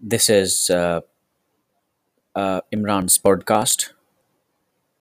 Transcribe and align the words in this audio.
This 0.00 0.28
is 0.30 0.70
uh, 0.70 1.00
uh, 2.34 2.60
Imran's 2.72 3.18
podcast. 3.18 3.92